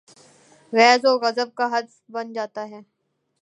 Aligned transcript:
غیظ 0.73 1.01
و 1.09 1.11
غضب 1.23 1.49
کا 1.57 1.65
ہدف 1.73 1.93
بن 2.13 2.25
جا 2.35 2.45
تا 2.55 2.63
ہے۔ 2.71 2.81